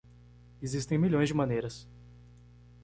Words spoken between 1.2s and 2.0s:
de maneiras.